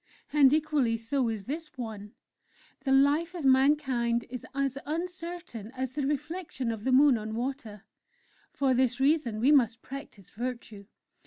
And 0.33 0.51
equally 0.51 0.97
so 0.97 1.29
is 1.29 1.43
this 1.43 1.77
one: 1.77 2.13
'_The 2.87 3.03
life 3.03 3.35
of 3.35 3.45
mankind 3.45 4.25
is 4.31 4.47
as 4.55 4.75
uncertain 4.83 5.71
as 5.75 5.91
the 5.91 6.07
reflection 6.07 6.71
of 6.71 6.85
the 6.85 6.91
Moon 6.91 7.19
on 7.19 7.35
water; 7.35 7.83
for 8.51 8.73
this 8.73 8.99
reason 8.99 9.39
we 9.39 9.51
must 9.51 9.83
practise 9.83 10.31
Virtue! 10.31 10.85